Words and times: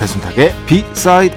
배순탁의 0.00 0.54
비사이드 0.66 1.36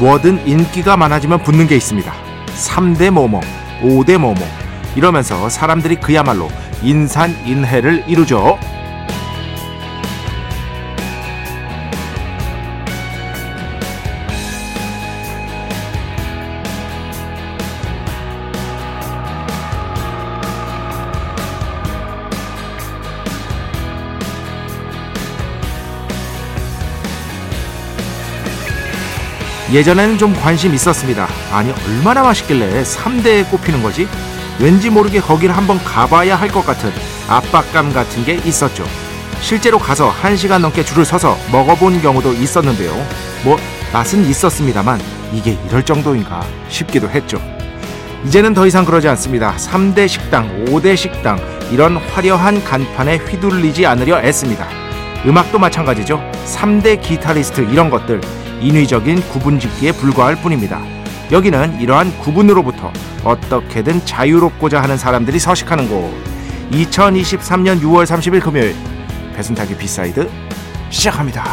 뭐든 0.00 0.46
인기가 0.48 0.96
많아지면 0.96 1.42
붙는 1.42 1.66
게 1.68 1.76
있습니다. 1.76 2.12
3대 2.56 3.10
뭐뭐, 3.10 3.40
5대 3.82 4.16
뭐뭐 4.18 4.34
이러면서 4.96 5.48
사람들이 5.48 5.96
그야말로 5.96 6.48
인산인해를 6.82 8.04
이루죠. 8.08 8.58
예전에는 29.72 30.18
좀 30.18 30.34
관심 30.34 30.74
있었습니다. 30.74 31.28
아니 31.52 31.72
얼마나 31.86 32.22
맛있길래 32.22 32.82
3대에 32.82 33.48
꼽히는 33.50 33.82
거지? 33.82 34.08
왠지 34.58 34.90
모르게 34.90 35.20
거기를 35.20 35.56
한번 35.56 35.78
가봐야 35.82 36.36
할 36.36 36.50
것 36.50 36.66
같은 36.66 36.92
압박감 37.28 37.92
같은 37.92 38.24
게 38.24 38.34
있었죠. 38.44 38.84
실제로 39.40 39.78
가서 39.78 40.12
1시간 40.22 40.60
넘게 40.60 40.84
줄을 40.84 41.04
서서 41.04 41.38
먹어본 41.52 42.02
경우도 42.02 42.32
있었는데요. 42.34 42.92
뭐 43.44 43.58
맛은 43.92 44.26
있었습니다만 44.26 45.00
이게 45.32 45.56
이럴 45.66 45.82
정도인가 45.84 46.44
싶기도 46.68 47.08
했죠. 47.08 47.40
이제는 48.26 48.52
더 48.52 48.66
이상 48.66 48.84
그러지 48.84 49.08
않습니다. 49.08 49.54
3대 49.56 50.06
식당, 50.08 50.64
5대 50.66 50.94
식당 50.96 51.38
이런 51.70 51.96
화려한 51.96 52.62
간판에 52.64 53.16
휘둘리지 53.18 53.86
않으려 53.86 54.20
애씁니다. 54.20 54.68
음악도 55.24 55.58
마찬가지죠. 55.58 56.20
3대 56.44 57.00
기타리스트 57.00 57.62
이런 57.62 57.88
것들 57.88 58.20
인위적인 58.60 59.20
구분짓기에 59.30 59.92
불과할 59.92 60.36
뿐입니다. 60.36 60.80
여기는 61.32 61.80
이러한 61.80 62.16
구분으로부터 62.18 62.92
어떻게든 63.24 64.04
자유롭고자 64.04 64.82
하는 64.82 64.96
사람들이 64.96 65.38
서식하는 65.38 65.88
곳. 65.88 66.12
2023년 66.70 67.80
6월 67.80 68.04
30일 68.04 68.42
금요일 68.42 68.74
배순탁의 69.34 69.76
B 69.78 69.88
side 69.88 70.28
시작합니다. 70.90 71.44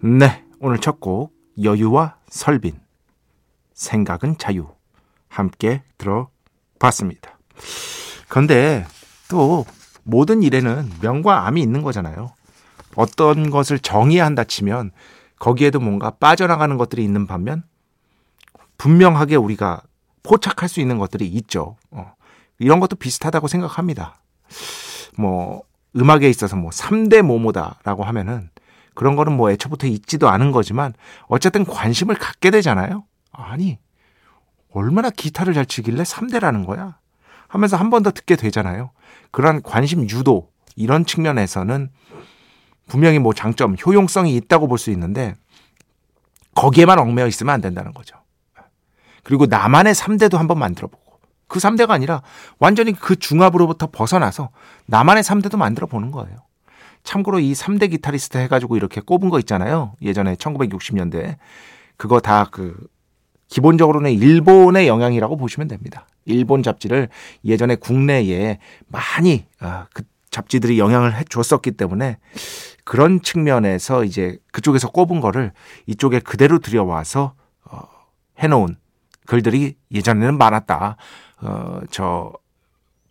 네, 0.00 0.44
오늘 0.60 0.78
첫 0.78 1.00
곡 1.00 1.32
여유와 1.62 2.16
설빈 2.28 2.78
생각은 3.74 4.38
자유 4.38 4.68
함께 5.28 5.82
들어봤습니다. 5.98 7.33
그런데 8.28 8.86
또 9.28 9.64
모든 10.02 10.42
일에는 10.42 10.90
명과 11.00 11.46
암이 11.46 11.60
있는 11.60 11.82
거잖아요. 11.82 12.32
어떤 12.96 13.50
것을 13.50 13.78
정의해야 13.78 14.24
한다 14.24 14.44
치면 14.44 14.92
거기에도 15.38 15.80
뭔가 15.80 16.10
빠져나가는 16.10 16.76
것들이 16.76 17.02
있는 17.02 17.26
반면 17.26 17.64
분명하게 18.78 19.36
우리가 19.36 19.82
포착할 20.22 20.68
수 20.68 20.80
있는 20.80 20.98
것들이 20.98 21.26
있죠. 21.26 21.76
어. 21.90 22.14
이런 22.58 22.80
것도 22.80 22.96
비슷하다고 22.96 23.48
생각합니다. 23.48 24.20
뭐 25.16 25.62
음악에 25.96 26.28
있어서 26.28 26.56
뭐 26.56 26.70
3대 26.70 27.22
모모다라고 27.22 28.04
하면은 28.04 28.50
그런 28.94 29.16
거는 29.16 29.36
뭐 29.36 29.50
애초부터 29.50 29.86
있지도 29.88 30.28
않은 30.28 30.52
거지만 30.52 30.94
어쨌든 31.26 31.64
관심을 31.64 32.14
갖게 32.14 32.50
되잖아요. 32.50 33.04
아니 33.32 33.78
얼마나 34.72 35.10
기타를 35.10 35.54
잘 35.54 35.66
치길래 35.66 36.02
3대라는 36.02 36.66
거야? 36.66 36.98
하면서 37.54 37.76
한 37.76 37.88
번 37.90 38.02
더 38.02 38.10
듣게 38.10 38.34
되잖아요. 38.36 38.90
그러한 39.30 39.62
관심 39.62 40.08
유도 40.10 40.50
이런 40.74 41.06
측면에서는 41.06 41.88
분명히 42.88 43.18
뭐 43.20 43.32
장점, 43.32 43.76
효용성이 43.76 44.34
있다고 44.36 44.66
볼 44.68 44.76
수 44.78 44.90
있는데 44.90 45.34
거기에만 46.56 46.98
얽매여 46.98 47.26
있으면 47.28 47.54
안 47.54 47.60
된다는 47.60 47.94
거죠. 47.94 48.16
그리고 49.22 49.46
나만의 49.46 49.94
3대도 49.94 50.36
한번 50.36 50.58
만들어 50.58 50.88
보고 50.88 51.18
그 51.46 51.60
3대가 51.60 51.90
아니라 51.90 52.22
완전히 52.58 52.92
그 52.92 53.16
중압으로부터 53.16 53.88
벗어나서 53.90 54.50
나만의 54.86 55.22
3대도 55.22 55.56
만들어 55.56 55.86
보는 55.86 56.10
거예요. 56.10 56.36
참고로 57.04 57.38
이 57.38 57.52
3대 57.52 57.90
기타리스트 57.90 58.36
해가지고 58.38 58.76
이렇게 58.76 59.00
꼽은 59.00 59.30
거 59.30 59.38
있잖아요. 59.38 59.94
예전에 60.02 60.34
1960년대. 60.34 61.36
그거 61.96 62.18
다 62.20 62.48
그, 62.50 62.76
기본적으로는 63.48 64.12
일본의 64.12 64.88
영향이라고 64.88 65.36
보시면 65.36 65.68
됩니다. 65.68 66.06
일본 66.24 66.62
잡지를 66.62 67.08
예전에 67.44 67.76
국내에 67.76 68.58
많이, 68.86 69.46
아, 69.60 69.86
그 69.92 70.02
잡지들이 70.30 70.78
영향을 70.78 71.14
해 71.14 71.24
줬었기 71.28 71.72
때문에 71.72 72.18
그런 72.84 73.22
측면에서 73.22 74.04
이제 74.04 74.38
그쪽에서 74.52 74.90
꼽은 74.90 75.20
거를 75.20 75.52
이쪽에 75.86 76.20
그대로 76.20 76.58
들여와서, 76.58 77.34
어, 77.64 77.80
해놓은 78.38 78.76
글들이 79.26 79.76
예전에는 79.92 80.36
많았다. 80.36 80.96
어, 81.42 81.80
저, 81.90 82.32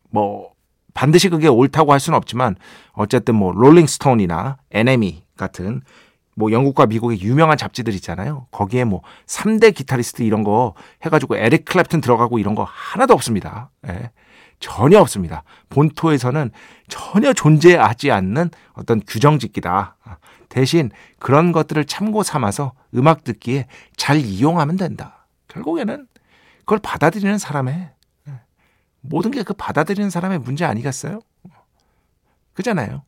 뭐, 0.10 0.54
반드시 0.94 1.30
그게 1.30 1.48
옳다고 1.48 1.92
할 1.92 2.00
수는 2.00 2.18
없지만 2.18 2.56
어쨌든 2.92 3.36
뭐 3.36 3.52
롤링스톤이나 3.52 4.58
NME 4.72 5.24
같은 5.36 5.82
뭐 6.36 6.52
영국과 6.52 6.86
미국의 6.86 7.22
유명한 7.22 7.58
잡지들 7.58 7.94
있잖아요. 7.96 8.48
거기에 8.52 8.84
뭐 8.84 9.02
3대 9.26 9.74
기타리스트 9.74 10.24
이런 10.24 10.44
거 10.44 10.74
해가지고 11.04 11.38
에릭 11.38 11.66
클랩튼 11.66 12.02
들어가고 12.02 12.40
이런 12.40 12.56
거 12.56 12.64
하나도 12.64 13.14
없습니다. 13.14 13.70
예. 13.88 14.12
전혀 14.60 15.00
없습니다. 15.00 15.44
본토에서는 15.70 16.52
전혀 16.88 17.34
존재하지 17.34 18.12
않는 18.12 18.50
어떤 18.74 19.02
규정짓기다. 19.06 19.98
대신 20.48 20.92
그런 21.20 21.52
것들을 21.52 21.84
참고 21.86 22.24
삼아서 22.24 22.74
음악 22.96 23.24
듣기에 23.24 23.68
잘 23.98 24.18
이용하면 24.18 24.78
된다. 24.78 25.28
결국에는 25.50 26.08
그걸 26.60 26.80
받아들이는 26.80 27.38
사람의 27.38 27.90
모든 29.02 29.32
게 29.32 29.44
그 29.44 29.54
받아들이는 29.54 30.10
사람의 30.10 30.40
문제 30.40 30.64
아니겠어요? 30.64 31.19
그잖아요. 32.54 33.04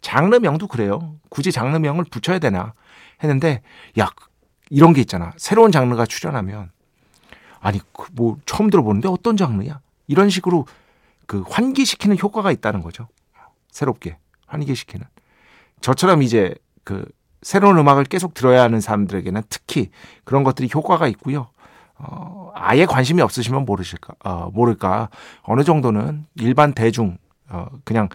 장르명도 0.00 0.68
그래요. 0.68 1.16
굳이 1.28 1.52
장르명을 1.52 2.04
붙여야 2.04 2.38
되나 2.38 2.74
했는데 3.22 3.62
야 3.98 4.10
이런 4.70 4.92
게 4.92 5.00
있잖아. 5.00 5.32
새로운 5.36 5.72
장르가 5.72 6.06
출연하면 6.06 6.70
아니 7.60 7.80
뭐 8.12 8.36
처음 8.46 8.70
들어보는데 8.70 9.08
어떤 9.08 9.36
장르야? 9.36 9.80
이런 10.06 10.30
식으로 10.30 10.66
그 11.26 11.42
환기시키는 11.48 12.18
효과가 12.18 12.52
있다는 12.52 12.82
거죠. 12.82 13.08
새롭게 13.70 14.16
환기시키는. 14.46 15.06
저처럼 15.80 16.22
이제 16.22 16.54
그 16.84 17.04
새로운 17.42 17.78
음악을 17.78 18.04
계속 18.04 18.34
들어야 18.34 18.62
하는 18.62 18.80
사람들에게는 18.80 19.42
특히 19.48 19.90
그런 20.24 20.42
것들이 20.44 20.68
효과가 20.74 21.06
있고요. 21.08 21.48
어, 21.98 22.50
아예 22.54 22.86
관심이 22.86 23.20
없으시면 23.22 23.64
모르실까, 23.64 24.14
어, 24.24 24.50
모를까. 24.52 25.08
어느 25.42 25.64
정도는 25.64 26.26
일반 26.36 26.72
대중, 26.72 27.18
어, 27.48 27.66
그냥 27.84 28.08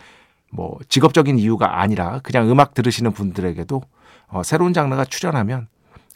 뭐 0.53 0.77
직업적인 0.87 1.39
이유가 1.39 1.81
아니라 1.81 2.19
그냥 2.19 2.49
음악 2.49 2.75
들으시는 2.75 3.11
분들에게도 3.11 3.81
어, 4.27 4.43
새로운 4.43 4.73
장르가 4.73 5.03
출연하면 5.03 5.67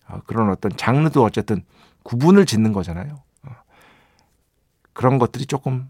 어, 0.08 0.20
그런 0.28 0.52
어떤 0.52 0.72
장르도 0.78 1.24
어쨌든 1.24 1.64
구분을 2.04 2.46
짓는 2.46 2.72
거잖아요. 2.72 3.16
어, 3.44 3.50
그런 4.94 5.18
것들이 5.18 5.48
조금 5.48 5.90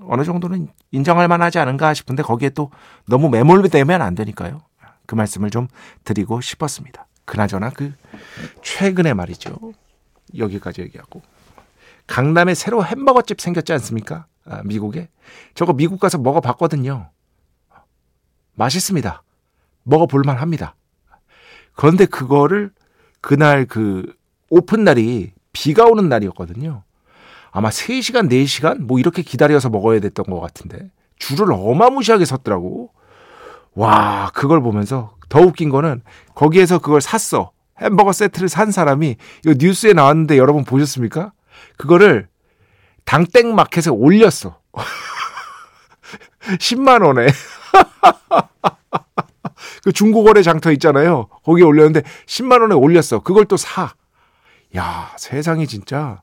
어느 0.00 0.22
정도는 0.22 0.68
인정할 0.90 1.28
만하지 1.28 1.58
않은가 1.58 1.94
싶은데 1.94 2.22
거기에 2.22 2.50
또 2.50 2.70
너무 3.06 3.30
매몰되면 3.30 4.02
안 4.02 4.14
되니까요. 4.14 4.60
그 5.06 5.14
말씀을 5.14 5.50
좀 5.50 5.66
드리고 6.04 6.42
싶었습니다. 6.42 7.06
그나저나 7.24 7.70
그 7.70 7.94
최근에 8.62 9.14
말이죠. 9.14 9.56
여기까지 10.36 10.82
얘기하고 10.82 11.22
강남에 12.06 12.54
새로 12.54 12.84
햄버거집 12.84 13.40
생겼지 13.40 13.72
않습니까? 13.72 14.26
아, 14.44 14.62
미국에 14.64 15.08
저거 15.54 15.72
미국 15.72 15.98
가서 16.00 16.18
먹어봤거든요. 16.18 17.10
맛있습니다. 18.58 19.22
먹어볼만 19.84 20.36
합니다. 20.36 20.74
그런데 21.74 22.04
그거를 22.04 22.70
그날 23.20 23.64
그 23.64 24.12
오픈 24.50 24.84
날이 24.84 25.32
비가 25.52 25.84
오는 25.84 26.08
날이었거든요. 26.08 26.82
아마 27.50 27.70
3시간, 27.70 28.28
4시간 28.28 28.80
뭐 28.80 28.98
이렇게 28.98 29.22
기다려서 29.22 29.70
먹어야 29.70 30.00
됐던 30.00 30.26
것 30.26 30.40
같은데 30.40 30.90
줄을 31.18 31.52
어마무시하게 31.52 32.24
섰더라고. 32.24 32.90
와, 33.74 34.30
그걸 34.34 34.60
보면서 34.60 35.16
더 35.28 35.40
웃긴 35.40 35.70
거는 35.70 36.02
거기에서 36.34 36.78
그걸 36.78 37.00
샀어. 37.00 37.52
햄버거 37.80 38.12
세트를 38.12 38.48
산 38.48 38.72
사람이 38.72 39.16
이거 39.44 39.54
뉴스에 39.56 39.92
나왔는데 39.92 40.36
여러분 40.36 40.64
보셨습니까? 40.64 41.32
그거를 41.76 42.28
당땡 43.04 43.54
마켓에 43.54 43.90
올렸어. 43.90 44.58
10만 46.58 47.04
원에. 47.04 47.28
그 49.84 49.92
중고거래 49.92 50.42
장터 50.42 50.72
있잖아요. 50.72 51.28
거기에 51.44 51.64
올렸는데 51.64 52.02
10만 52.26 52.60
원에 52.60 52.74
올렸어. 52.74 53.20
그걸 53.20 53.44
또 53.46 53.56
사. 53.56 53.92
야, 54.76 55.12
세상이 55.16 55.66
진짜 55.66 56.22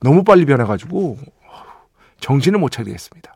너무 0.00 0.24
빨리 0.24 0.44
변해가지고 0.44 1.18
정신을 2.20 2.58
못 2.58 2.70
차리겠습니다. 2.70 3.34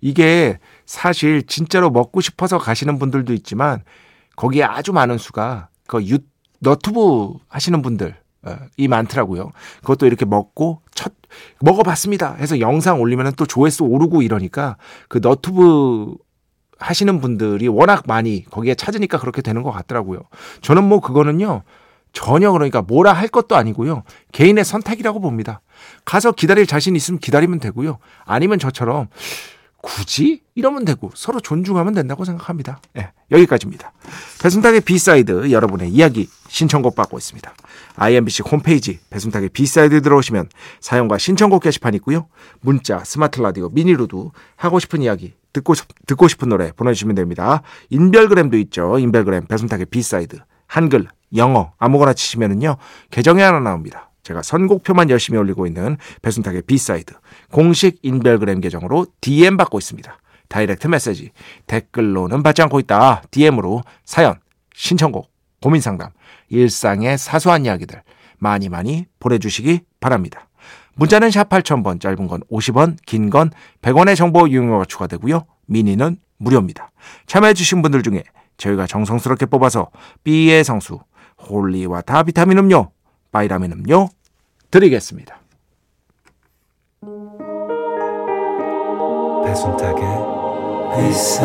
이게 0.00 0.58
사실 0.86 1.46
진짜로 1.46 1.90
먹고 1.90 2.20
싶어서 2.20 2.58
가시는 2.58 2.98
분들도 2.98 3.32
있지만 3.34 3.82
거기에 4.36 4.64
아주 4.64 4.92
많은 4.92 5.18
수가 5.18 5.68
그 5.86 6.04
유, 6.06 6.18
너튜브 6.60 7.34
하시는 7.48 7.80
분들 7.82 8.16
어, 8.42 8.56
이 8.76 8.88
많더라고요. 8.88 9.52
그것도 9.80 10.06
이렇게 10.06 10.24
먹고 10.24 10.82
첫 10.94 11.12
먹어봤습니다. 11.60 12.34
해서 12.34 12.60
영상 12.60 13.00
올리면 13.00 13.32
또 13.36 13.46
조회수 13.46 13.84
오르고 13.84 14.22
이러니까 14.22 14.76
그 15.08 15.20
너튜브 15.22 16.14
하시는 16.78 17.20
분들이 17.20 17.68
워낙 17.68 18.04
많이 18.06 18.44
거기에 18.50 18.74
찾으니까 18.74 19.18
그렇게 19.18 19.42
되는 19.42 19.62
것 19.62 19.70
같더라고요. 19.70 20.22
저는 20.60 20.84
뭐 20.84 21.00
그거는요 21.00 21.62
전혀 22.12 22.52
그러니까 22.52 22.82
뭐라 22.82 23.12
할 23.12 23.28
것도 23.28 23.56
아니고요 23.56 24.04
개인의 24.32 24.64
선택이라고 24.64 25.20
봅니다. 25.20 25.60
가서 26.04 26.32
기다릴 26.32 26.66
자신 26.66 26.96
있으면 26.96 27.18
기다리면 27.18 27.60
되고요. 27.60 27.98
아니면 28.24 28.58
저처럼 28.58 29.08
굳이 29.84 30.40
이러면 30.54 30.86
되고 30.86 31.10
서로 31.14 31.40
존중하면 31.40 31.92
된다고 31.92 32.24
생각합니다. 32.24 32.80
네, 32.94 33.12
여기까지입니다. 33.30 33.92
배순탁의 34.40 34.80
B 34.80 34.94
side 34.94 35.52
여러분의 35.52 35.90
이야기 35.90 36.26
신청곡 36.48 36.94
받고 36.94 37.18
있습니다. 37.18 37.52
IMBC 37.96 38.44
홈페이지 38.50 38.98
배순탁의 39.10 39.50
B 39.50 39.60
side 39.60 40.00
들어오시면 40.00 40.48
사연과 40.80 41.18
신청곡 41.18 41.64
게시판 41.64 41.92
있고요. 41.94 42.28
문자, 42.62 43.04
스마트 43.04 43.42
라디오, 43.42 43.68
미니로도 43.68 44.32
하고 44.56 44.78
싶은 44.78 45.02
이야기 45.02 45.34
듣고 45.54 45.74
듣고 46.06 46.28
싶은 46.28 46.50
노래 46.50 46.70
보내주시면 46.72 47.14
됩니다. 47.14 47.62
인별그램도 47.88 48.58
있죠. 48.58 48.98
인별그램 48.98 49.46
배순탁의 49.46 49.86
B 49.86 49.96
side 49.96 50.38
한글, 50.66 51.06
영어 51.34 51.72
아무거나 51.78 52.12
치시면은요 52.12 52.76
계정이 53.10 53.40
하나 53.40 53.60
나옵니다. 53.60 54.10
제가 54.22 54.42
선곡표만 54.42 55.10
열심히 55.10 55.38
올리고 55.38 55.66
있는 55.66 55.96
배순탁의 56.20 56.62
B 56.62 56.72
side 56.72 57.14
공식 57.50 57.98
인별그램 58.02 58.60
계정으로 58.60 59.06
DM 59.22 59.56
받고 59.56 59.78
있습니다. 59.78 60.18
direct 60.48 60.88
message 60.88 61.30
댓글로는 61.66 62.42
받지 62.42 62.60
않고 62.62 62.80
있다. 62.80 63.22
DM으로 63.30 63.82
사연, 64.04 64.38
신청곡, 64.74 65.30
고민 65.60 65.80
상담, 65.80 66.10
일상의 66.48 67.16
사소한 67.16 67.64
이야기들 67.64 68.02
많이 68.38 68.68
많이 68.68 69.06
보내주시기 69.20 69.80
바랍니다. 70.00 70.48
문자는 70.96 71.30
샵 71.30 71.48
8000번, 71.48 72.00
짧은 72.00 72.28
건 72.28 72.40
50원, 72.50 72.96
긴 73.06 73.30
건 73.30 73.50
100원의 73.82 74.16
정보 74.16 74.46
이용료가 74.46 74.84
추가되고요. 74.84 75.44
미니는 75.66 76.18
무료입니다. 76.38 76.90
참여해주신 77.26 77.82
분들 77.82 78.02
중에 78.02 78.22
저희가 78.56 78.86
정성스럽게 78.86 79.46
뽑아서 79.46 79.90
B의 80.22 80.62
성수, 80.62 81.00
holy 81.48 82.02
water 82.02 82.22
비타민 82.22 82.58
음료, 82.58 82.90
바이라민 83.32 83.72
음료 83.72 84.08
드리겠습니다. 84.70 85.38
배순탁의 89.44 90.04
회사 90.96 91.44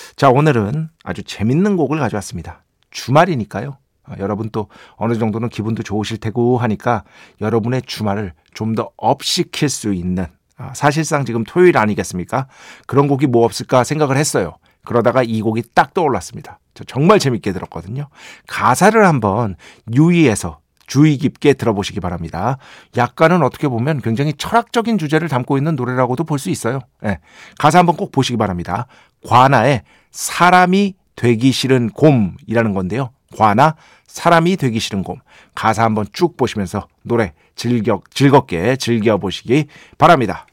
자 0.21 0.29
오늘은 0.29 0.89
아주 1.03 1.23
재밌는 1.23 1.77
곡을 1.77 1.97
가져왔습니다. 1.97 2.63
주말이니까요. 2.91 3.77
아, 4.03 4.15
여러분 4.19 4.51
또 4.51 4.67
어느 4.95 5.15
정도는 5.15 5.49
기분도 5.49 5.81
좋으실 5.81 6.19
테고 6.19 6.59
하니까 6.59 7.05
여러분의 7.41 7.81
주말을 7.87 8.33
좀 8.53 8.75
더 8.75 8.91
up시킬 8.97 9.67
수 9.67 9.95
있는 9.95 10.27
아, 10.57 10.75
사실상 10.75 11.25
지금 11.25 11.43
토요일 11.43 11.75
아니겠습니까? 11.75 12.45
그런 12.85 13.07
곡이 13.07 13.25
뭐 13.25 13.45
없을까 13.45 13.83
생각을 13.83 14.15
했어요. 14.15 14.57
그러다가 14.85 15.23
이 15.23 15.41
곡이 15.41 15.63
딱 15.73 15.95
떠올랐습니다. 15.95 16.59
저 16.75 16.83
정말 16.83 17.17
재밌게 17.17 17.51
들었거든요. 17.51 18.07
가사를 18.45 19.03
한번 19.03 19.55
유의해서 19.91 20.59
주의 20.91 21.15
깊게 21.15 21.53
들어보시기 21.53 22.01
바랍니다. 22.01 22.57
약간은 22.97 23.43
어떻게 23.43 23.69
보면 23.69 24.01
굉장히 24.01 24.33
철학적인 24.33 24.97
주제를 24.97 25.29
담고 25.29 25.57
있는 25.57 25.77
노래라고도 25.77 26.25
볼 26.25 26.37
수 26.37 26.49
있어요. 26.49 26.81
네. 27.01 27.19
가사 27.57 27.79
한번 27.79 27.95
꼭 27.95 28.11
보시기 28.11 28.35
바랍니다. 28.35 28.87
과나의 29.25 29.83
사람이 30.11 30.95
되기 31.15 31.53
싫은 31.53 31.91
곰이라는 31.91 32.73
건데요. 32.73 33.11
과나 33.37 33.75
사람이 34.07 34.57
되기 34.57 34.81
싫은 34.81 35.03
곰. 35.03 35.21
가사 35.55 35.83
한번 35.85 36.07
쭉 36.11 36.35
보시면서 36.35 36.89
노래 37.03 37.31
즐겨, 37.55 38.01
즐겁게 38.13 38.75
즐겨 38.75 39.17
보시기 39.17 39.67
바랍니다. 39.97 40.45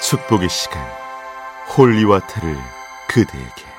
축복의 0.00 0.48
시간 0.48 0.82
holy 1.76 2.01
water를 2.01 2.56
그대에게 3.08 3.69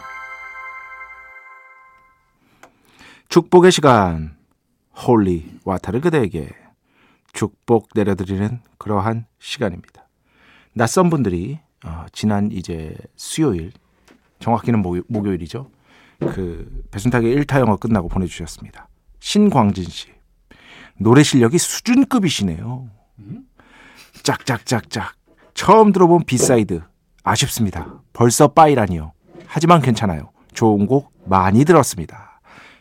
축복의 3.32 3.72
시간 3.72 4.36
holy 4.94 5.60
water를 5.64 6.02
그대에게 6.02 6.50
축복 7.32 7.88
내려드리는 7.96 8.60
그러한 8.78 9.26
시간입니다. 9.40 10.10
낯선 10.74 11.10
분들이 11.10 11.60
어, 11.86 12.08
지난 12.12 12.52
이제 12.52 12.94
수요일 13.16 13.72
정확히는 14.40 14.82
목, 14.82 15.02
목요 15.08 15.32
일이죠. 15.32 15.72
그 16.20 16.84
배순탁의 16.92 17.34
1타 17.38 17.62
영어 17.62 17.78
끝나고 17.78 18.10
보내주셨습니다. 18.10 18.90
신광진 19.22 19.86
씨 19.86 20.10
노래 20.98 21.24
실력이 21.24 21.58
수준급이시네요. 21.58 22.90
짝짝짝짝 24.24 25.14
처음 25.54 25.94
들어본 25.94 26.26
B 26.26 26.37
side 26.37 26.84
아쉽습니다. 27.24 28.02
벌써 28.12 28.50
bye라니요. 28.50 29.14
하지만 29.46 29.82
괜찮아요. 29.82 30.34
좋은 30.54 30.86
곡 30.86 31.14
많이 31.24 31.64
들었습니다. 31.64 32.31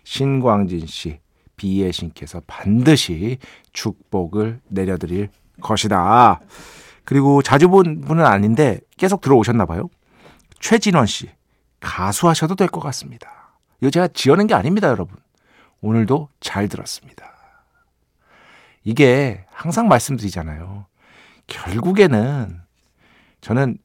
신광진 0.05 0.87
씨, 0.87 1.21
비의 1.57 1.93
신께서 1.93 2.41
반드시 2.47 3.39
축복을 3.73 4.61
내려드릴 4.69 5.29
것이다. 5.61 6.41
그리고 7.05 7.43
자주 7.43 7.69
본 7.69 8.01
분은 8.01 8.25
아닌데 8.25 8.81
계속 8.97 9.21
들어오셨나 9.21 9.67
봐요. 9.67 9.89
최진원 10.61 11.07
씨, 11.07 11.29
가수 11.81 12.29
하셔도 12.29 12.55
될 12.55 12.69
것 12.69 12.81
같습니다. 12.81 13.57
이거 13.81 13.91
제가 13.91 14.09
지어낸 14.09 14.47
게 14.47 14.55
아닙니다, 14.55 14.89
여러분. 14.89 15.17
오늘도 15.81 16.29
잘 16.41 16.69
들었습니다. 16.69 17.31
이게 18.85 19.45
항상 19.51 19.89
말씀드리잖아요. 19.89 20.87
결국에는 21.47 22.61
저는 23.41 23.79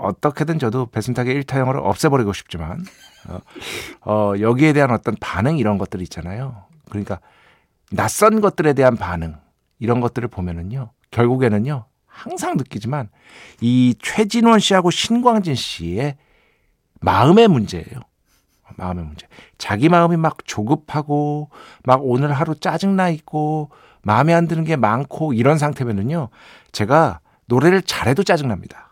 어떻게든 0.00 0.58
저도 0.58 0.86
배순탁의 0.86 1.42
1타영어를 1.42 1.84
없애버리고 1.84 2.32
싶지만 2.32 2.84
어, 3.28 3.40
어, 4.10 4.32
여기에 4.40 4.72
대한 4.72 4.90
어떤 4.90 5.14
반응 5.20 5.58
이런 5.58 5.78
것들 5.78 6.00
있잖아요. 6.02 6.64
그러니까 6.88 7.20
낯선 7.92 8.40
것들에 8.40 8.72
대한 8.72 8.96
반응 8.96 9.36
이런 9.78 10.00
것들을 10.00 10.28
보면은요. 10.28 10.90
결국에는요. 11.10 11.84
항상 12.06 12.56
느끼지만 12.56 13.08
이 13.60 13.94
최진원 14.00 14.58
씨하고 14.58 14.90
신광진 14.90 15.54
씨의 15.54 16.16
마음의 17.00 17.48
문제예요. 17.48 18.00
마음의 18.76 19.04
문제. 19.04 19.26
자기 19.58 19.88
마음이 19.88 20.16
막 20.16 20.38
조급하고 20.44 21.50
막 21.84 22.00
오늘 22.02 22.32
하루 22.32 22.54
짜증나 22.54 23.10
있고 23.10 23.70
마음에 24.02 24.32
안 24.32 24.48
드는 24.48 24.64
게 24.64 24.76
많고 24.76 25.32
이런 25.32 25.58
상태면은요. 25.58 26.28
제가 26.72 27.20
노래를 27.46 27.82
잘해도 27.82 28.22
짜증납니다. 28.22 28.89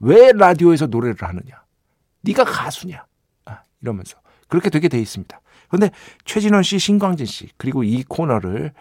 왜 0.00 0.32
라디오에서 0.32 0.86
노래를 0.86 1.16
하느냐? 1.20 1.62
네가 2.22 2.44
가수냐? 2.44 3.04
아, 3.46 3.60
이러면서 3.80 4.18
그렇게 4.48 4.70
되게 4.70 4.88
돼 4.88 4.98
있습니다. 4.98 5.40
그런데 5.68 5.90
최진원 6.24 6.62
씨, 6.62 6.78
신광진 6.78 7.26
씨 7.26 7.48
그리고 7.56 7.84
이 7.84 8.02
코너를 8.02 8.72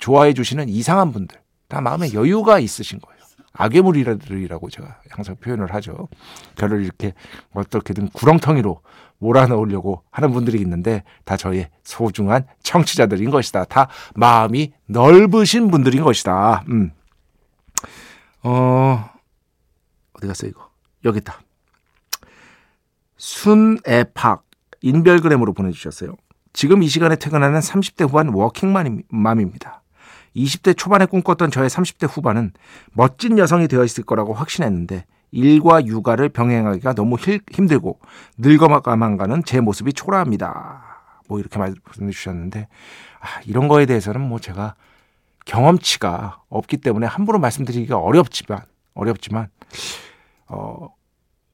좋아해 0.00 0.34
주시는 0.34 0.68
이상한 0.68 1.12
분들 1.12 1.38
다 1.68 1.80
마음에 1.80 2.12
여유가 2.12 2.58
있으신 2.58 2.98
거예요. 2.98 3.14
악괴물이라고 3.56 4.68
제가 4.68 5.00
항상 5.10 5.36
표현을 5.36 5.72
하죠. 5.74 6.08
저를 6.56 6.84
이렇게 6.84 7.14
어떻게든 7.52 8.08
구렁텅이로 8.08 8.80
몰아넣으려고 9.18 10.02
하는 10.10 10.32
분들이 10.32 10.58
있는데 10.60 11.04
다 11.24 11.36
저의 11.36 11.70
소중한 11.84 12.46
청취자들인 12.64 13.30
것이다. 13.30 13.64
다 13.64 13.88
마음이 14.16 14.72
넓으신 14.86 15.70
분들인 15.70 16.02
것이다. 16.02 16.64
음. 16.68 16.90
어, 18.42 19.08
어디 20.24 20.28
갔어, 20.28 20.46
이거? 20.46 20.70
여기 21.04 21.18
있다. 21.18 21.40
순애팍 23.16 24.44
인별그램으로 24.80 25.52
보내주셨어요. 25.52 26.16
지금 26.52 26.82
이 26.82 26.88
시간에 26.88 27.16
퇴근하는 27.16 27.60
30대 27.60 28.08
후반 28.08 28.28
워킹맘입니다. 28.28 29.82
20대 30.36 30.76
초반에 30.76 31.06
꿈꿨던 31.06 31.50
저의 31.50 31.68
30대 31.68 32.08
후반은 32.10 32.52
멋진 32.92 33.38
여성이 33.38 33.68
되어 33.68 33.84
있을 33.84 34.04
거라고 34.04 34.34
확신했는데 34.34 35.04
일과 35.30 35.84
육아를 35.84 36.28
병행하기가 36.28 36.94
너무 36.94 37.16
힘들고 37.16 38.00
늙어가만 38.38 39.16
가는 39.16 39.42
제 39.44 39.60
모습이 39.60 39.92
초라합니다. 39.92 40.82
뭐 41.28 41.38
이렇게 41.38 41.58
말씀해 41.58 42.10
주셨는데 42.10 42.68
아, 43.20 43.40
이런 43.46 43.68
거에 43.68 43.86
대해서는 43.86 44.20
뭐 44.20 44.38
제가 44.38 44.74
경험치가 45.44 46.42
없기 46.48 46.78
때문에 46.78 47.06
함부로 47.06 47.38
말씀드리기가 47.38 47.98
어렵지만 47.98 48.62
어렵지만 48.94 49.48
어 50.46 50.94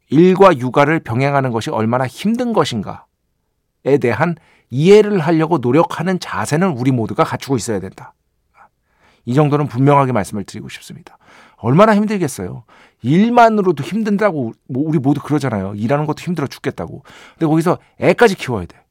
일과 0.08 0.56
육아를 0.56 1.00
병행하는 1.00 1.50
것이 1.52 1.70
얼마나 1.70 2.06
힘든 2.06 2.52
것인가에 2.52 3.98
대한 4.00 4.36
이해를 4.70 5.20
하려고 5.20 5.58
노력하는 5.58 6.18
자세는 6.18 6.76
우리 6.76 6.90
모두가 6.90 7.24
갖추고 7.24 7.56
있어야 7.56 7.80
된다. 7.80 8.14
이 9.24 9.34
정도는 9.34 9.66
분명하게 9.68 10.12
말씀을 10.12 10.44
드리고 10.44 10.68
싶습니다. 10.68 11.18
얼마나 11.56 11.94
힘들겠어요. 11.94 12.64
일만으로도 13.02 13.84
힘든다고 13.84 14.52
뭐 14.68 14.82
우리 14.86 14.98
모두 14.98 15.20
그러잖아요. 15.20 15.74
일하는 15.74 16.06
것도 16.06 16.22
힘들어 16.22 16.46
죽겠다고. 16.46 17.02
근데 17.34 17.46
거기서 17.46 17.78
애까지 17.98 18.34
키워야 18.34 18.66
돼. 18.66 18.82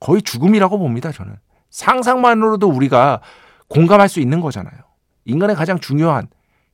거의 0.00 0.22
죽음이라고 0.22 0.78
봅니다, 0.78 1.10
저는. 1.10 1.36
상상만으로도 1.70 2.68
우리가 2.68 3.20
공감할 3.68 4.08
수 4.08 4.20
있는 4.20 4.40
거잖아요. 4.40 4.78
인간의 5.24 5.56
가장 5.56 5.78
중요한 5.78 6.28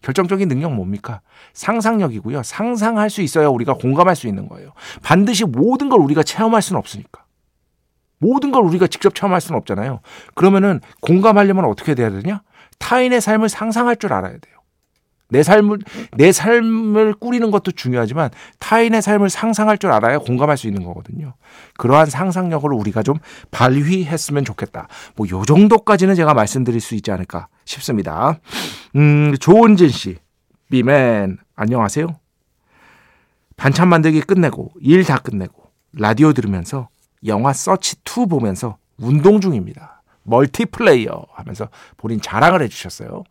결정적인 0.05 0.49
능력 0.49 0.75
뭡니까? 0.75 1.23
상상력이고요. 1.55 2.43
상상할 2.43 3.09
수 3.09 3.23
있어야 3.23 3.49
우리가 3.49 3.73
공감할 3.73 4.15
수 4.15 4.29
있는 4.29 4.49
거예요. 4.49 4.73
반드시 5.03 5.45
모든 5.45 5.89
걸 5.89 6.01
우리가 6.01 6.23
체험할 6.23 6.61
수는 6.61 6.79
없으니까. 6.79 7.25
모든 8.19 8.53
걸 8.53 8.63
우리가 8.65 8.87
직접 8.87 9.15
체험할 9.15 9.41
수는 9.41 9.57
없잖아요. 9.59 10.01
그러면은 10.35 10.81
공감하려면 11.01 11.65
어떻게 11.65 11.95
돼야 11.95 12.11
되냐? 12.11 12.43
타인의 12.79 13.23
삶을 13.23 13.49
상상할 13.49 13.97
줄 13.97 14.13
알아야 14.13 14.33
돼요. 14.33 14.54
내 15.29 15.43
삶을 15.43 15.79
내 16.17 16.33
삶을 16.33 17.15
꾸리는 17.15 17.51
것도 17.51 17.73
중요하지만 17.73 18.31
타인의 18.59 19.03
삶을 19.03 19.31
상상할 19.31 19.79
줄 19.79 19.91
알아야 19.91 20.19
공감할 20.19 20.57
수 20.57 20.67
있는 20.67 20.85
거거든요. 20.85 21.35
그러한 21.79 22.07
상상력을 22.07 22.71
우리가 22.73 23.03
좀 23.03 23.17
발휘했으면 23.51 24.45
좋겠다. 24.45 24.89
뭐 25.17 25.27
요 25.31 25.45
정도까지는 25.45 26.15
제가 26.15 26.35
말씀드릴 26.35 26.81
수 26.81 26.95
있지 26.95 27.11
않을까 27.11 27.49
싶습니다. 27.65 28.39
음, 28.97 29.35
조은진 29.41 29.89
씨, 29.89 30.19
비맨 30.71 31.39
안녕하세요. 31.57 32.07
반찬 33.57 33.89
만들기 33.89 34.21
끝내고 34.21 34.73
일 34.81 35.05
다 35.05 35.19
끝내고 35.19 35.65
라디오 35.93 36.33
들으면서 36.33 36.89
영화 37.27 37.53
서치 37.53 37.97
2 38.05 38.27
보면서 38.27 38.77
운동 38.99 39.41
중입니다. 39.41 40.03
멀티플레이어 40.25 41.27
하면서 41.35 41.69
본인 41.97 42.21
자랑을 42.21 42.63
해 42.63 42.69
주셨어요. 42.69 43.25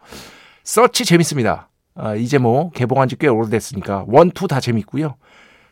서치 0.63 1.05
재밌습니다. 1.05 1.69
아, 1.95 2.15
이제 2.15 2.37
뭐 2.37 2.71
개봉한 2.71 3.07
지 3.07 3.15
꽤 3.17 3.27
오래됐으니까 3.27 4.05
one, 4.07 4.31
two 4.31 4.47
다 4.47 4.59
재밌고요. 4.59 5.15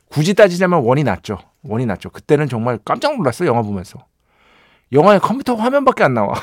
굳이 0.09 0.33
따지자면 0.33 0.83
one이 0.83 1.03
낫죠. 1.03 1.39
one이 1.63 1.85
낫죠. 1.85 2.09
그때는 2.09 2.47
정말 2.49 2.79
깜짝 2.83 3.15
놀랐어요. 3.17 3.49
영화 3.49 3.61
보면서. 3.61 4.05
영화에 4.91 5.19
컴퓨터 5.19 5.55
화면밖에 5.55 6.03
안 6.03 6.13
나와. 6.13 6.33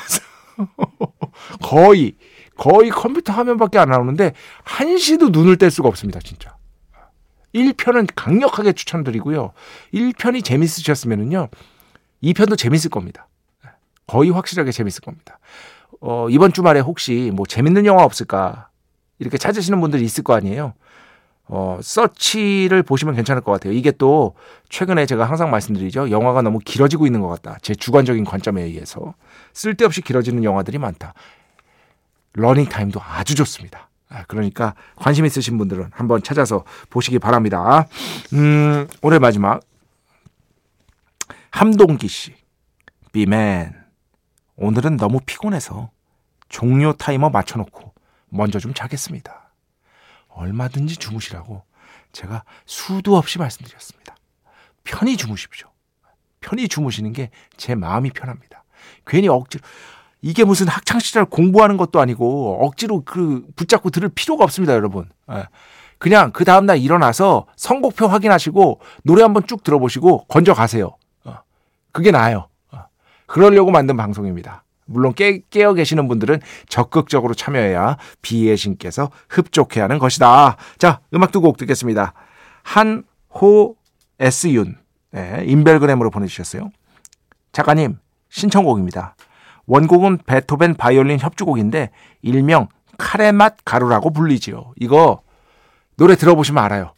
거의 1.61 2.15
거의 2.57 2.89
컴퓨터 2.89 3.31
화면밖에 3.33 3.79
안 3.79 3.89
나오는데 3.89 4.33
한시도 4.63 5.29
눈을 5.29 5.57
뗄 5.57 5.71
수가 5.71 5.87
없습니다. 5.87 6.19
진짜. 6.19 6.57
1편은 7.53 8.07
강력하게 8.15 8.73
추천드리고요. 8.73 9.53
1편이 9.93 10.43
재밌으셨으면은요. 10.43 11.47
2편도 12.23 12.57
재밌을 12.57 12.89
겁니다. 12.89 13.27
거의 14.07 14.29
확실하게 14.31 14.71
재밌을 14.71 15.01
겁니다. 15.01 15.39
어, 16.01 16.27
이번 16.29 16.51
주말에 16.53 16.79
혹시 16.79 17.31
뭐 17.33 17.45
재밌는 17.45 17.85
영화 17.85 18.03
없을까 18.03 18.68
이렇게 19.19 19.37
찾으시는 19.37 19.79
분들이 19.79 20.03
있을 20.03 20.23
거 20.23 20.33
아니에요. 20.33 20.73
어, 21.51 21.79
서치를 21.81 22.83
보시면 22.83 23.15
괜찮을 23.15 23.41
것 23.41 23.51
같아요. 23.51 23.73
이게 23.73 23.91
또 23.91 24.35
최근에 24.69 25.05
제가 25.05 25.25
항상 25.25 25.49
말씀드리죠. 25.49 26.11
영화가 26.11 26.43
너무 26.43 26.59
길어지고 26.59 27.05
있는 27.07 27.21
것 27.21 27.27
같다. 27.27 27.57
제 27.61 27.73
주관적인 27.73 28.23
관점에 28.23 28.61
의해서 28.63 29.15
쓸데없이 29.53 30.01
길어지는 30.01 30.43
영화들이 30.43 30.77
많다. 30.77 31.13
러닝 32.33 32.69
타임도 32.69 33.01
아주 33.01 33.33
좋습니다. 33.35 33.89
아, 34.09 34.23
그러니까 34.27 34.75
관심 34.95 35.25
있으신 35.25 35.57
분들은 35.57 35.89
한번 35.91 36.21
찾아서 36.21 36.63
보시기 36.89 37.17
바랍니다. 37.19 37.87
음, 38.33 38.87
올해 39.01 39.17
마지막 39.19 39.61
함동기 41.51 42.07
씨, 42.07 42.35
비맨. 43.11 43.73
오늘은 44.55 44.97
너무 44.97 45.19
피곤해서 45.25 45.89
종료 46.47 46.93
타이머 46.93 47.29
맞춰놓고 47.29 47.88
먼저 48.29 48.59
좀 48.59 48.73
자겠습니다. 48.73 49.51
얼마든지 50.29 50.97
주무시라고 50.97 51.63
제가 52.11 52.43
수도 52.65 53.17
없이 53.17 53.37
말씀드렸습니다. 53.39 54.15
편히 54.83 55.17
주무십시오. 55.17 55.67
편히 56.41 56.67
주무시는 56.67 57.13
게 57.13 57.29
제 57.57 57.75
마음이 57.75 58.11
편합니다. 58.11 58.63
괜히 59.05 59.27
억지로 59.27 59.61
이게 60.21 60.43
무슨 60.43 60.67
학창 60.67 60.99
시절 60.99 61.25
공부하는 61.25 61.77
것도 61.77 61.99
아니고 61.99 62.65
억지로 62.65 63.03
그 63.05 63.45
붙잡고 63.55 63.89
들을 63.89 64.09
필요가 64.09 64.43
없습니다, 64.45 64.73
여러분. 64.73 65.09
예. 65.31 65.45
그냥 65.97 66.31
그 66.31 66.45
다음 66.45 66.65
날 66.65 66.77
일어나서 66.77 67.47
선곡표 67.57 68.07
확인하시고 68.07 68.79
노래 69.03 69.21
한번 69.21 69.45
쭉 69.47 69.63
들어보시고 69.63 70.25
건져 70.25 70.53
가세요. 70.53 70.95
어. 71.25 71.39
그게 71.91 72.11
나아요. 72.11 72.47
어. 72.71 72.85
그러려고 73.25 73.71
만든 73.71 73.97
방송입니다. 73.97 74.63
물론 74.89 75.13
깨, 75.13 75.41
깨어 75.49 75.73
계시는 75.73 76.07
분들은 76.07 76.39
적극적으로 76.67 77.33
참여해야 77.33 77.97
비의 78.21 78.57
신께서 78.57 79.09
흡족해 79.29 79.79
하는 79.81 79.99
것이다. 79.99 80.57
자, 80.77 80.99
음악 81.13 81.31
두 81.31 81.41
곡 81.41 81.57
듣겠습니다. 81.57 82.13
한호 82.63 83.75
S윤, 84.19 84.75
네, 85.11 85.43
인별그램으로 85.45 86.09
보내주셨어요. 86.09 86.69
작가님, 87.53 87.97
신청곡입니다. 88.29 89.15
원곡은 89.65 90.19
베토벤 90.25 90.75
바이올린 90.75 91.19
협주곡인데 91.19 91.91
일명 92.21 92.67
카레맛 92.97 93.57
가루라고 93.63 94.11
불리지요. 94.11 94.73
이거 94.77 95.21
노래 95.95 96.15
들어보시면 96.15 96.61
알아요. 96.63 96.93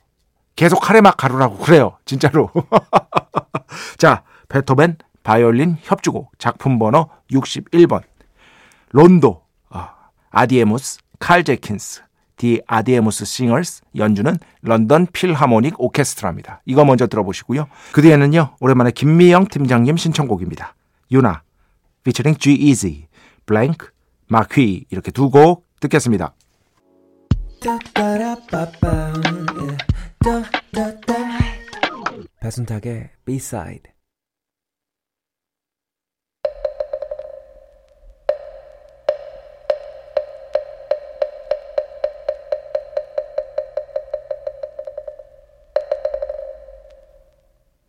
계속 0.55 0.79
카레맛 0.79 1.15
가루라고 1.17 1.57
그래요. 1.57 1.97
진짜로. 2.05 2.49
자, 3.97 4.23
베토벤 4.49 4.97
바이올린 5.23 5.77
협주곡 5.81 6.31
작품 6.39 6.79
번호 6.79 7.09
61번 7.31 8.01
론도 8.91 9.41
아, 9.69 9.93
아디에무스 10.29 10.99
칼 11.19 11.43
젠킨스 11.43 12.01
디 12.37 12.61
아디에무스 12.65 13.25
싱어스 13.25 13.83
연주는 13.95 14.35
런던 14.63 15.05
필하모닉 15.13 15.75
오케스트라입니다. 15.79 16.61
이거 16.65 16.83
먼저 16.83 17.05
들어보시고요. 17.05 17.67
그 17.91 18.01
뒤에는요. 18.01 18.55
오랜만에 18.59 18.89
김미영 18.91 19.47
팀장님 19.49 19.95
신청곡입니다. 19.95 20.73
Yuna 21.11 21.43
featuring 22.01 22.39
G-Eazy, 22.39 23.05
Blank 23.45 23.89
Marquee 24.27 24.85
이렇게 24.89 25.11
두 25.11 25.29
곡 25.29 25.67
듣겠습니다. 25.81 26.33
배순탁의 32.41 33.09
B-side 33.25 33.83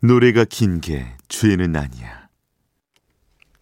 노래가 0.03 0.43
긴 0.43 0.81
게 0.81 1.05
죄는 1.29 1.75
아니야. 1.77 2.27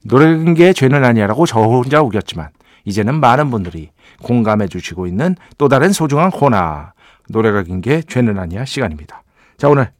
노래는 0.03 0.55
게 0.55 0.73
죄는 0.73 1.05
아니야라고 1.05 1.45
저 1.45 1.59
혼자 1.61 2.01
우겼지만 2.01 2.49
이제는 2.85 3.19
많은 3.19 3.51
분들이 3.51 3.91
공감해 4.23 4.67
주시고 4.67 5.05
있는 5.05 5.35
또 5.59 5.67
다른 5.69 5.91
소중한 5.91 6.31
코너 6.31 6.93
노래가 7.29 7.61
긴 7.61 7.81
게 7.81 8.01
죄는 8.01 8.39
아니야 8.39 8.65
시간입니다. 8.65 9.21
자 9.57 9.69
오늘 9.69 9.91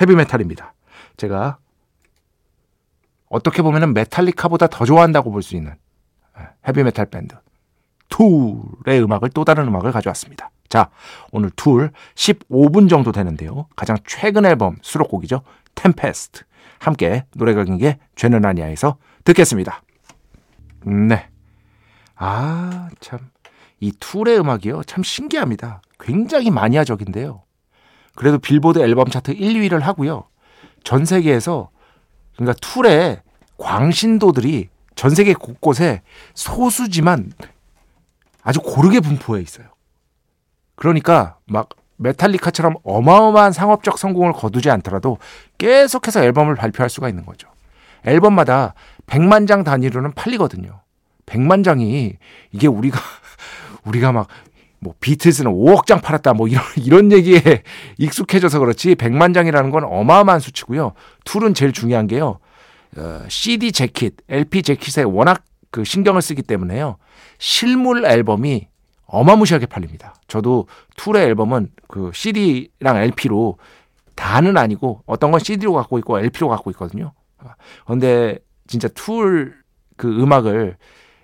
헤비메탈입니다. 0.00 0.72
제가 1.16 1.58
어떻게 3.28 3.62
보면 3.62 3.92
메탈리카보다 3.92 4.68
더 4.68 4.84
좋아한다고 4.84 5.32
볼 5.32 5.42
수 5.42 5.56
있는 5.56 5.74
헤비메탈 6.68 7.06
밴드 7.06 7.34
툴의 8.08 9.02
음악을 9.02 9.30
또 9.30 9.44
다른 9.44 9.66
음악을 9.66 9.90
가져왔습니다. 9.90 10.50
자, 10.68 10.90
오늘 11.32 11.50
툴 11.56 11.90
15분 12.14 12.88
정도 12.88 13.10
되는데요. 13.10 13.66
가장 13.74 13.96
최근 14.06 14.44
앨범 14.46 14.76
수록곡이죠. 14.82 15.42
Tempest. 15.78 16.44
함께 16.78 17.24
노래가 17.34 17.64
긴게 17.64 17.98
죄는 18.16 18.44
아니야에서 18.44 18.98
듣겠습니다. 19.24 19.82
네. 20.84 21.28
아, 22.16 22.88
참. 23.00 23.18
이 23.80 23.92
툴의 23.92 24.40
음악이요. 24.40 24.82
참 24.84 25.02
신기합니다. 25.02 25.82
굉장히 26.00 26.50
마니아적인데요. 26.50 27.42
그래도 28.16 28.38
빌보드 28.38 28.80
앨범 28.80 29.08
차트 29.08 29.32
1, 29.32 29.60
2위를 29.60 29.80
하고요. 29.80 30.24
전 30.82 31.04
세계에서 31.04 31.70
그러니까 32.34 32.58
툴의 32.60 33.22
광신도들이 33.58 34.68
전 34.96 35.14
세계 35.14 35.34
곳곳에 35.34 36.02
소수지만 36.34 37.32
아주 38.42 38.60
고르게 38.60 39.00
분포해 39.00 39.42
있어요. 39.42 39.68
그러니까 40.74 41.38
막 41.46 41.68
메탈리카처럼 41.98 42.76
어마어마한 42.82 43.52
상업적 43.52 43.98
성공을 43.98 44.32
거두지 44.32 44.70
않더라도 44.70 45.18
계속해서 45.58 46.22
앨범을 46.24 46.54
발표할 46.54 46.90
수가 46.90 47.08
있는 47.08 47.24
거죠. 47.26 47.48
앨범마다 48.04 48.74
100만 49.06 49.46
장 49.46 49.64
단위로는 49.64 50.12
팔리거든요. 50.12 50.80
100만 51.26 51.64
장이 51.64 52.14
이게 52.52 52.66
우리가 52.66 52.98
우리가 53.84 54.12
막 54.12 54.28
뭐 54.80 54.94
비틀스는 55.00 55.50
5억 55.50 55.86
장 55.86 56.00
팔았다 56.00 56.34
뭐 56.34 56.48
이런 56.48 56.62
이런 56.76 57.12
얘기에 57.12 57.40
익숙해져서 57.98 58.58
그렇지 58.58 58.94
100만 58.94 59.34
장이라는 59.34 59.70
건 59.70 59.84
어마어마한 59.84 60.40
수치고요. 60.40 60.92
툴은 61.24 61.54
제일 61.54 61.72
중요한 61.72 62.06
게요. 62.06 62.38
어, 62.96 63.22
CD 63.28 63.72
재킷, 63.72 64.16
LP 64.28 64.62
재킷에 64.62 65.02
워낙 65.02 65.44
그 65.70 65.84
신경을 65.84 66.22
쓰기 66.22 66.42
때문에요. 66.42 66.96
실물 67.38 68.04
앨범이 68.04 68.68
어마무시하게 69.08 69.66
팔립니다. 69.66 70.14
저도 70.28 70.66
툴의 70.96 71.24
앨범은 71.24 71.70
그 71.88 72.10
CD랑 72.14 72.96
LP로 72.98 73.58
다는 74.14 74.56
아니고 74.56 75.02
어떤 75.06 75.30
건 75.30 75.40
CD로 75.40 75.72
갖고 75.74 75.98
있고 75.98 76.18
LP로 76.20 76.48
갖고 76.48 76.70
있거든요. 76.70 77.12
그런데 77.84 78.38
진짜 78.66 78.88
툴 78.88 79.56
그 79.96 80.08
음악을 80.22 80.76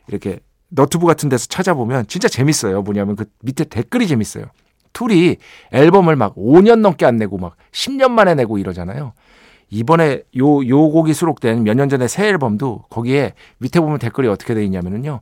이렇게 0.08 0.40
너튜브 0.68 1.06
같은 1.06 1.28
데서 1.28 1.46
찾아보면 1.46 2.08
진짜 2.08 2.26
재밌어요. 2.26 2.82
뭐냐면 2.82 3.14
그 3.14 3.26
밑에 3.42 3.64
댓글이 3.64 4.08
재밌어요. 4.08 4.46
툴이 4.92 5.36
앨범을 5.72 6.16
막 6.16 6.34
5년 6.34 6.80
넘게 6.80 7.06
안 7.06 7.16
내고 7.16 7.38
막 7.38 7.54
10년 7.70 8.10
만에 8.10 8.34
내고 8.34 8.58
이러잖아요. 8.58 9.12
이번에 9.70 10.22
요, 10.38 10.66
요 10.68 10.88
곡이 10.90 11.14
수록된 11.14 11.62
몇 11.64 11.74
년 11.76 11.88
전에 11.88 12.08
새 12.08 12.26
앨범도 12.28 12.84
거기에 12.90 13.34
밑에 13.58 13.78
보면 13.80 13.98
댓글이 13.98 14.26
어떻게 14.28 14.54
돼 14.54 14.64
있냐면은요. 14.64 15.20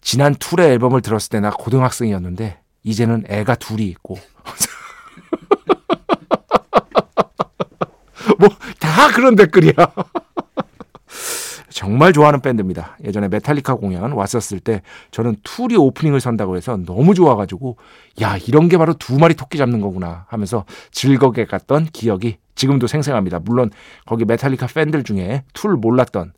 지난 0.00 0.34
툴의 0.34 0.68
앨범을 0.70 1.02
들었을 1.02 1.30
때 1.30 1.40
나 1.40 1.50
고등학생이었는데 1.50 2.60
이제는 2.84 3.24
애가 3.28 3.56
둘이 3.56 3.86
있고 3.86 4.18
뭐 8.38 8.48
다 8.78 9.08
그런 9.12 9.36
댓글이야. 9.36 9.72
정말 11.70 12.12
좋아하는 12.12 12.40
밴드입니다. 12.40 12.96
예전에 13.04 13.28
메탈리카 13.28 13.76
공연 13.76 14.10
왔었을 14.10 14.58
때 14.58 14.82
저는 15.12 15.36
툴이 15.44 15.76
오프닝을 15.76 16.20
선다고 16.20 16.56
해서 16.56 16.76
너무 16.76 17.14
좋아가지고 17.14 17.76
야 18.20 18.36
이런 18.36 18.68
게 18.68 18.76
바로 18.76 18.94
두 18.94 19.16
마리 19.18 19.34
토끼 19.34 19.58
잡는 19.58 19.80
거구나 19.80 20.26
하면서 20.28 20.64
즐겁게 20.90 21.44
갔던 21.44 21.86
기억이 21.92 22.38
지금도 22.56 22.88
생생합니다. 22.88 23.38
물론 23.38 23.70
거기 24.06 24.24
메탈리카 24.24 24.66
팬들 24.66 25.04
중에 25.04 25.44
툴 25.54 25.76
몰랐던 25.76 26.32
예, 26.34 26.37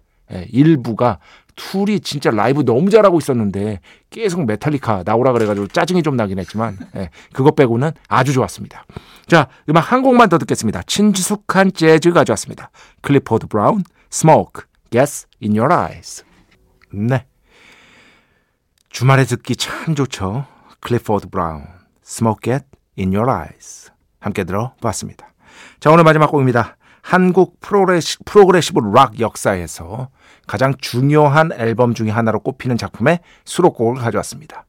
일부가 0.50 1.18
툴이 1.56 2.00
진짜 2.00 2.30
라이브 2.30 2.64
너무 2.64 2.90
잘하고 2.90 3.18
있었는데 3.18 3.80
계속 4.08 4.46
메탈리카 4.46 5.02
나오라 5.04 5.32
그래가지고 5.32 5.66
짜증이 5.68 6.02
좀 6.02 6.16
나긴 6.16 6.38
했지만 6.38 6.78
예, 6.96 7.10
그것 7.32 7.54
빼고는 7.54 7.90
아주 8.08 8.32
좋았습니다. 8.32 8.86
자 9.26 9.48
음악 9.68 9.92
한 9.92 10.02
곡만 10.02 10.28
더 10.28 10.38
듣겠습니다. 10.38 10.82
친숙한 10.82 11.72
재즈 11.72 12.12
가져왔습니다. 12.12 12.70
클리포드 13.02 13.48
브라운, 13.48 13.84
Smoke 14.10 14.64
Gets 14.90 15.26
in 15.42 15.58
Your 15.58 15.72
Eyes. 15.72 16.24
네. 16.92 17.26
주말에 18.88 19.24
듣기 19.24 19.54
참 19.56 19.94
좋죠. 19.94 20.46
클리포드 20.80 21.28
브라운, 21.28 21.64
Smoke 22.04 22.52
Gets 22.52 22.64
in 22.98 23.14
Your 23.14 23.30
Eyes. 23.30 23.90
함께 24.18 24.44
들어봤습니다. 24.44 25.28
자 25.78 25.90
오늘 25.90 26.04
마지막 26.04 26.30
곡입니다. 26.30 26.76
한국 27.02 27.58
프로그레시, 27.60 28.18
프로그레시브 28.24 28.80
락 28.94 29.20
역사에서 29.20 30.10
가장 30.46 30.74
중요한 30.78 31.52
앨범 31.52 31.94
중의 31.94 32.12
하나로 32.12 32.40
꼽히는 32.40 32.76
작품의 32.76 33.20
수록곡을 33.44 34.00
가져왔습니다. 34.00 34.66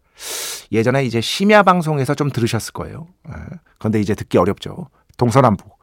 예전에 0.71 1.03
이제 1.03 1.19
심야 1.21 1.63
방송에서 1.63 2.13
좀 2.15 2.29
들으셨을 2.29 2.73
거예요. 2.73 3.07
그런데 3.79 3.99
이제 3.99 4.13
듣기 4.15 4.37
어렵죠. 4.37 4.89
동서남북, 5.17 5.77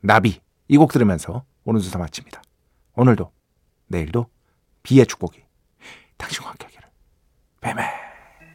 나비 0.00 0.40
이 0.68 0.76
곡 0.76 0.92
들으면서 0.92 1.44
오늘 1.64 1.80
주사 1.80 1.98
마칩니다. 1.98 2.42
오늘도 2.94 3.30
내일도 3.88 4.26
비의 4.82 5.06
축복이 5.06 5.42
당신과 6.16 6.50
함께 6.50 6.64
하기를. 6.66 6.88
매매. 7.60 8.03